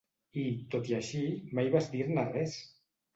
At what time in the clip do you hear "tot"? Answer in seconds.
0.75-0.87